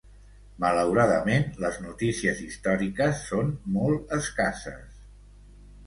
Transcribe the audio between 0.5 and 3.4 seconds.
Malauradament les notícies històriques